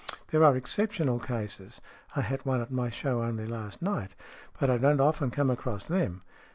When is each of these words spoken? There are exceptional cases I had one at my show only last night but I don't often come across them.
There 0.29 0.43
are 0.43 0.57
exceptional 0.57 1.19
cases 1.19 1.79
I 2.15 2.21
had 2.21 2.43
one 2.43 2.59
at 2.59 2.71
my 2.71 2.89
show 2.89 3.21
only 3.21 3.45
last 3.45 3.83
night 3.83 4.15
but 4.59 4.67
I 4.67 4.79
don't 4.79 4.99
often 4.99 5.29
come 5.29 5.51
across 5.51 5.85
them. 5.85 6.23